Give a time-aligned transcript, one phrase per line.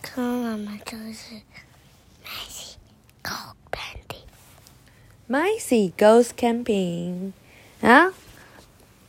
[0.00, 1.34] 跟妈妈就是
[2.24, 2.76] Macy
[3.22, 4.24] Go Bandy。
[5.28, 7.32] Maisie goes camping
[7.80, 8.12] 啊，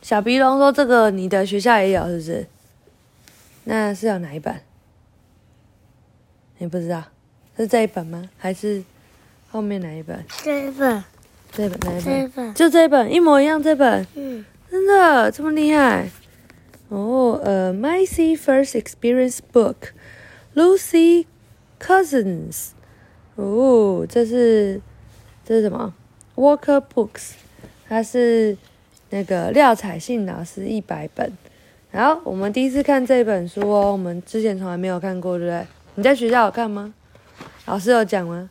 [0.02, 2.46] 小鼻龙说这个你的学校也有是不是？
[3.64, 4.60] 那是有哪一本？
[6.58, 7.04] 你不知道
[7.56, 8.28] 是这一本吗？
[8.36, 8.82] 还是
[9.50, 10.24] 后面哪一本？
[10.42, 11.04] 这一本，
[11.52, 12.04] 这一本哪一本？
[12.04, 16.10] 这一本，就这一本，一模一样这本，嗯，真的这么厉害？
[16.88, 19.92] 哦，呃，Maisie first experience book,
[20.54, 21.26] Lucy
[21.80, 22.70] Cousins。
[23.36, 24.80] 哦，这是
[25.44, 25.94] 这是什么
[26.36, 27.32] ？Walker Books，
[27.88, 28.56] 它是
[29.10, 31.32] 那个廖彩信老师一百本。
[31.92, 35.66] 好，我们第一次看这本书哦，我们之前从来没有看过，对不对？
[35.96, 36.92] 你在学校有看吗？
[37.66, 38.50] 老师有讲吗？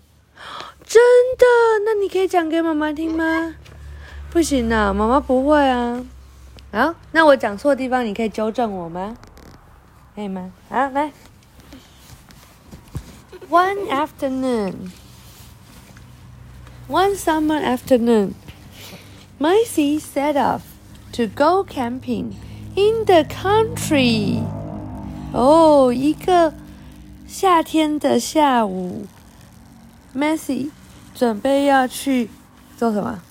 [0.84, 1.02] 真
[1.38, 1.46] 的？
[1.86, 3.56] 那你可以讲给妈妈听吗？
[4.32, 6.04] 不行啊，妈妈不会啊。
[6.72, 9.18] 好，那我讲错地方，你可以纠正我吗？
[10.16, 10.52] 可以吗？
[10.70, 11.12] 好，来。
[13.50, 14.92] One afternoon,
[16.88, 18.36] one summer afternoon,
[19.40, 20.62] Maisie set off
[21.14, 22.36] to go camping
[22.76, 24.44] in the country.
[25.34, 26.54] 哦，一个
[27.28, 29.08] 夏天的下午
[30.16, 30.70] ，Maisie
[31.16, 32.30] 准备要去
[32.78, 33.24] 做什么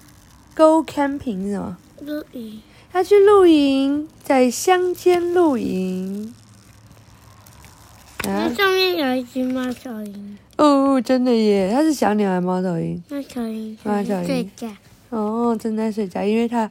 [0.57, 1.77] ？Go camping 是什么？
[2.01, 2.61] 露营，
[2.93, 6.35] 他去露营，在乡间露营。
[8.55, 11.71] 上面有一只猫头鹰，哦，真的耶！
[11.73, 13.03] 它是小鸟还是猫头鹰？
[13.09, 14.69] 猫头鹰猫头鹰睡觉，
[15.11, 16.71] 哦，正在睡觉，因为它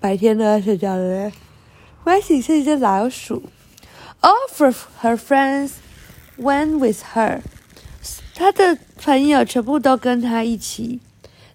[0.00, 1.32] 白天都在睡觉，对不对
[2.04, 3.42] w e s 是一只老鼠。
[4.20, 5.72] All of her friends
[6.38, 7.40] went with her。
[8.34, 11.00] 她的朋友全部都跟她一起。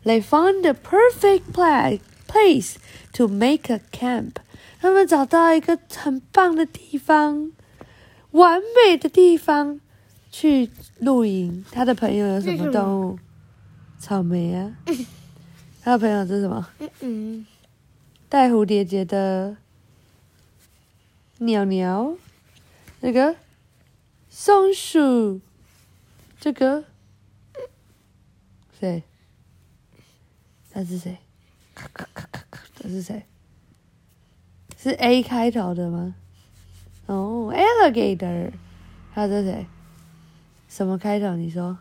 [0.06, 2.76] They found the perfect place place
[3.14, 4.34] to make a camp。
[4.82, 7.52] 他们找到一个很棒的地方，
[8.34, 9.80] 完美的地方
[10.32, 11.66] 去露营。
[11.72, 13.20] 他的朋友有什么动物？
[13.98, 14.78] 草莓啊。
[15.82, 16.70] 他的朋友是什么？
[16.80, 17.48] 嗯嗯，
[18.30, 19.58] 带蝴蝶结的
[21.40, 22.16] 鸟鸟，
[23.02, 23.36] 那个
[24.30, 25.42] 松鼠，
[26.40, 26.86] 这个
[28.80, 29.04] 谁？
[30.72, 31.18] 他是谁？
[31.76, 33.26] 他是谁？
[34.78, 36.16] 是 A 开头的吗？
[37.06, 38.52] 哦，alligator，
[39.12, 39.66] 还有这谁？
[40.70, 41.36] 什么开头？
[41.36, 41.78] 你说？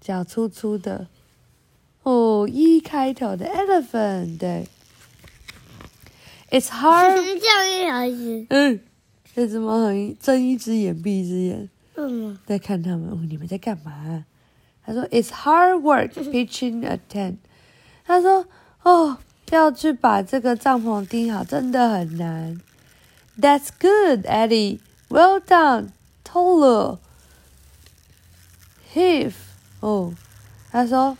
[0.00, 1.08] 脚粗粗的。
[2.02, 4.68] 哦一开头的 elephant，对。
[6.50, 8.80] It's hard，叫一条鱼，嗯，
[9.34, 12.38] 这只猫很睁一只眼闭一只眼，嗯？
[12.46, 13.08] 在看他们。
[13.10, 14.24] 哦，你们在干嘛？
[14.84, 17.38] 他说：“It's hard work pitching a tent。”
[18.06, 18.46] 他说
[18.84, 19.18] ：“哦，
[19.50, 22.60] 要去把这个帐篷钉好，真的很难。”
[23.38, 24.80] That's good, Eddie.
[25.08, 25.92] Well done,
[26.24, 26.98] Tolu.
[28.94, 29.34] Heath.
[29.80, 30.14] 哦，
[30.72, 31.18] 他说：“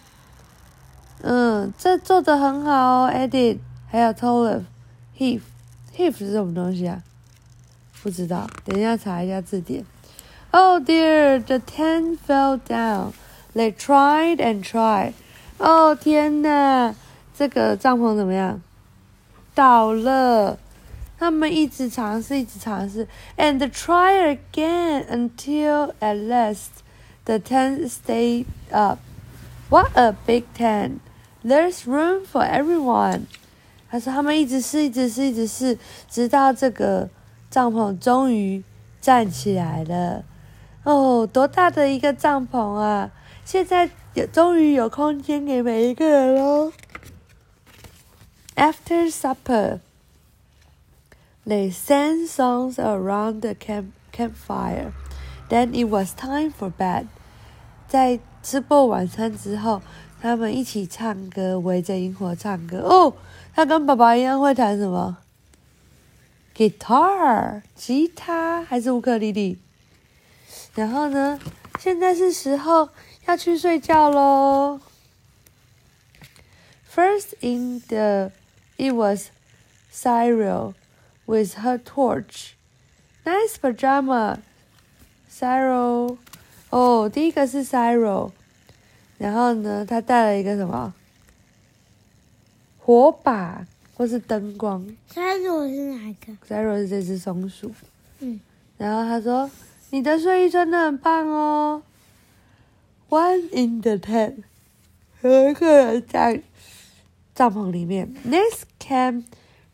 [1.22, 3.58] 嗯，这做的很好哦，Eddie，
[3.90, 4.64] 还有 Tolu。
[5.18, 5.42] Heath,
[5.96, 7.02] Heath 是什么东西啊？
[8.02, 9.84] 不知道，等一下查一下字典。
[10.52, 13.12] Oh dear, the ten fell down.
[13.54, 15.12] They tried and tried.
[15.58, 16.94] 哦天哪，
[17.36, 18.62] 这个帐篷怎么样？
[19.54, 20.58] 倒了。
[21.18, 26.82] 他们一直尝试，一直尝试，and try again until at last
[27.24, 28.98] the tent stayed up.
[29.70, 30.98] What a big tent!
[31.42, 33.22] There's room for everyone.
[33.88, 35.78] 他说他们一直试，一直试，一直试，
[36.08, 37.08] 直到这个
[37.50, 38.62] 帐篷终于
[39.00, 40.24] 站起来了。
[40.84, 43.10] 哦，多大的一个帐篷啊！
[43.44, 46.72] 现在有终于有空间给每一个人喽。
[48.54, 49.80] After supper,
[51.46, 54.92] they sang songs around the camp campfire.
[55.48, 57.06] Then it was time for bed.
[57.88, 59.80] 在吃过晚餐之后，
[60.20, 62.78] 他们一起唱歌，围着萤火唱歌。
[62.80, 63.14] 哦，
[63.54, 65.18] 他跟爸爸一样会弹什么
[66.56, 69.58] ？Guitar，吉他还是乌克丽丽？
[70.74, 71.38] 然后呢，
[71.78, 72.88] 现在是时候
[73.26, 74.80] 要去睡觉喽。
[76.92, 78.32] First in the,
[78.78, 79.28] it was
[79.92, 80.74] Cyril
[81.26, 82.54] with her torch.
[83.24, 84.38] Nice pajama,
[85.30, 86.18] Cyril.
[86.70, 88.32] 哦，第一个是 Cyril，
[89.18, 90.94] 然后呢，他带了一个什么
[92.78, 94.86] 火把或是灯光。
[95.12, 97.72] Cyril 是哪个？Cyril 是这只松鼠。
[98.20, 98.40] 嗯，
[98.78, 99.50] 然后他说
[99.90, 101.82] ：“你的睡衣穿的很棒哦。”
[103.08, 104.42] One in the tent，
[105.22, 106.42] 有一个人在
[107.34, 108.12] 帐篷里面。
[108.26, 109.24] Next came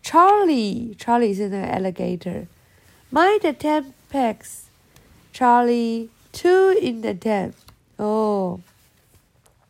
[0.03, 4.63] Charlie，Charlie 是那个 alligator。Mind the tent pegs，
[5.33, 7.53] Charlie two in the tent。
[7.97, 8.59] 哦，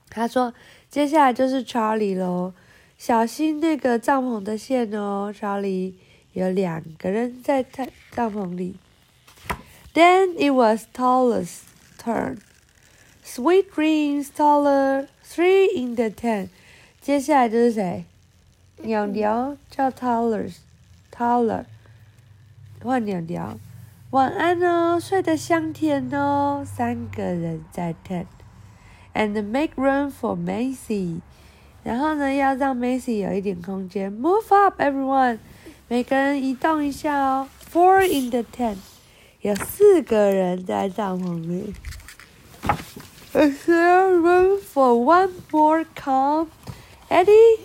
[0.10, 0.54] 他说
[0.90, 2.54] 接下来就是 Charlie 喽，
[2.98, 5.94] 小心那个帐篷的线哦，Charlie。
[6.34, 8.76] 有两个人在帐帐篷里。
[9.96, 11.62] Then it was Tallest
[11.98, 12.42] turn.
[13.26, 16.50] Sweet dreams, taller, three in the tent.
[17.02, 18.06] 接下来就是谁？
[18.79, 21.65] 鸟鸟叫 Taller，Taller，
[22.83, 23.59] 换鸟鸟。
[24.11, 26.65] 晚安哦，睡得香甜哦。
[26.67, 31.21] 三个人在 tent，and make room for Macy。
[31.83, 34.13] 然后呢，要让 Macy 有一点空间。
[34.13, 35.39] Move up, everyone。
[35.89, 37.49] 每个人移动一下哦。
[37.73, 38.77] Four in the tent，
[39.41, 41.75] 有四个人在帐篷里。
[43.33, 47.61] Is there room for one more come，Eddie？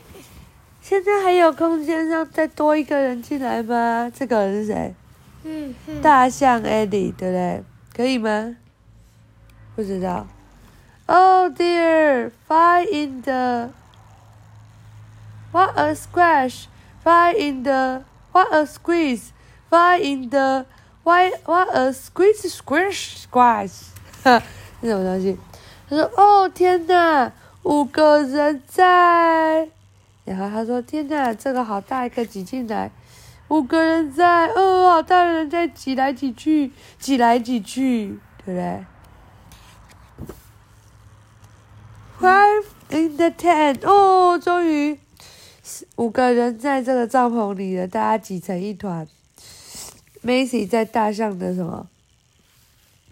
[0.87, 4.09] 现在还有空间让再多一个人进来吗？
[4.15, 4.95] 这个人是谁？
[5.43, 6.01] 嗯嗯。
[6.01, 7.61] 大象 Eddie，对不对？
[7.93, 8.55] 可以吗？
[9.75, 10.25] 不知道。
[11.07, 13.71] Oh dear，five in the，what
[15.77, 18.03] a squash，five in the。
[18.31, 19.31] What a squeeze!
[19.69, 20.65] Why in the
[21.03, 23.87] why what a squeeze squish squash？
[24.23, 24.41] 哈，
[24.79, 25.37] 是什么东西？
[25.89, 29.67] 他说：“哦天哪，五个人在。”
[30.27, 32.91] 然后他说：“天哪，这个好大一个挤进来，
[33.47, 38.85] 五个人在，哦，好大的人在挤来挤去，挤来挤去，对不对
[42.19, 44.99] ？”Five in the tent，哦，终于。
[45.95, 49.07] 五个人在这个帐篷里了，大家挤成一团。
[50.23, 51.87] Macy 在大象的什么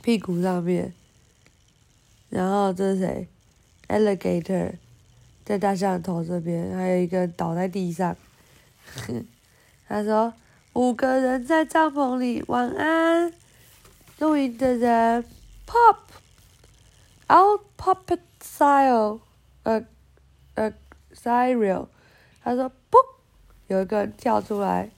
[0.02, 0.94] 屁股上面，
[2.30, 3.28] 然后这是谁
[3.88, 4.74] ？Alligator
[5.46, 8.18] 在大象头这边，还有一个倒在地上。
[9.88, 10.34] 他说
[10.74, 13.32] ：“五个人在帐篷里，晚安。”
[14.18, 15.24] 露营的人
[15.68, 15.98] ，Pop
[17.30, 19.20] out puppet style，
[19.64, 19.86] 呃
[20.56, 20.74] 呃
[21.14, 21.88] ，Cyril。
[22.44, 22.98] 他说：“嘣，
[23.68, 24.90] 有一个人跳出来，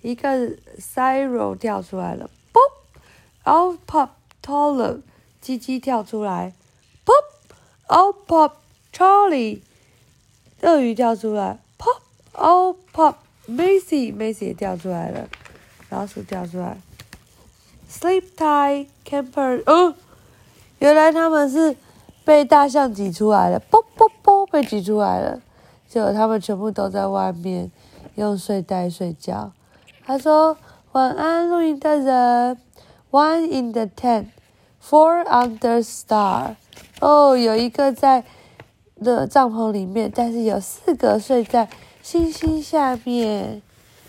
[0.00, 2.28] 一个 Cyril 跳出来了。
[2.52, 2.60] 嘣
[3.48, 4.08] ，Out pop
[4.42, 5.02] taller，
[5.40, 6.54] 鸡鸡跳出来。
[7.04, 7.24] pop
[7.94, 8.52] out pop
[8.92, 9.60] Charlie，
[10.62, 11.58] 鳄鱼跳出来。
[11.78, 15.28] ，pop，oh pop，Macy，Macy 也跳出来了。
[15.90, 16.78] 老鼠跳出来。
[17.90, 19.94] Sleep tight camper，哦，
[20.78, 21.76] 原来他们是
[22.24, 23.60] 被大象挤出来的。
[23.70, 25.40] 嘣嘣嘣，被挤出来了。”
[25.88, 27.70] 结果他们全部都在外面
[28.14, 29.52] 用睡袋睡觉。
[30.06, 30.56] 他说
[30.92, 32.56] ：“晚安，露营的人。
[33.10, 34.28] One in the tent,
[34.82, 36.56] four under star。
[37.00, 38.24] 哦，有一个在
[39.02, 41.68] 的帐篷里面，但是有四个睡在
[42.02, 43.60] 星星下面。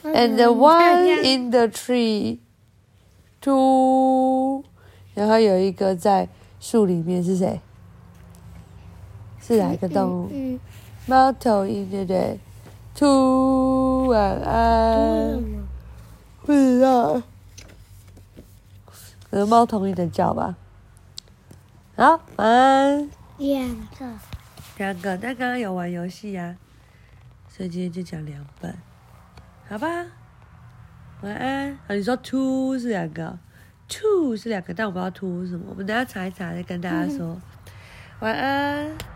[0.04, 2.40] And one in the tree,
[3.42, 4.64] two。
[5.14, 6.30] 然后有一个在
[6.60, 7.60] 树里面，是谁？
[9.42, 10.60] 是哪个动物？”
[11.06, 12.40] 猫头鹰对不对
[12.96, 15.44] ？to 晚安，
[16.46, 17.22] 不知道，
[19.30, 20.56] 可能猫头鹰的叫吧。
[21.98, 23.10] 好，晚安。
[23.38, 23.70] 两
[24.00, 24.33] 个。
[24.78, 26.56] 两个，但刚刚有玩游戏呀，
[27.48, 28.76] 所以今天就讲两本，
[29.68, 29.88] 好吧？
[31.22, 31.72] 晚安。
[31.88, 33.38] 啊，你说 two 是两个
[33.88, 37.40] ，two 是两个，但我不知道 two 是什么，我们等下查一查再跟大家说。
[38.20, 38.92] 晚安。